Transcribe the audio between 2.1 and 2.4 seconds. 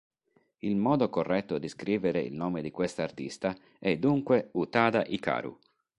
il